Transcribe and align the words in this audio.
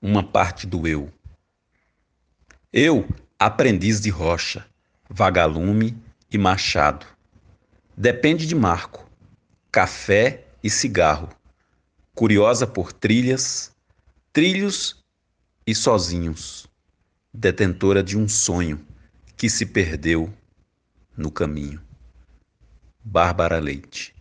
uma 0.00 0.22
parte 0.22 0.66
do 0.66 0.86
eu. 0.86 1.12
Eu, 2.72 3.08
aprendiz 3.38 4.00
de 4.00 4.10
rocha, 4.10 4.66
vagalume 5.08 5.96
e 6.30 6.38
machado. 6.38 7.06
Depende 7.96 8.46
de 8.46 8.54
Marco, 8.54 9.10
café 9.72 10.46
e 10.62 10.70
cigarro. 10.70 11.28
Curiosa 12.14 12.66
por 12.66 12.92
trilhas, 12.92 13.72
trilhos 14.32 15.04
e 15.66 15.74
sozinhos. 15.74 16.66
Detentora 17.32 18.02
de 18.02 18.16
um 18.16 18.28
sonho 18.28 18.84
que 19.36 19.48
se 19.48 19.66
perdeu 19.66 20.32
no 21.16 21.30
caminho. 21.30 21.80
Bárbara 23.04 23.58
Leite 23.58 24.17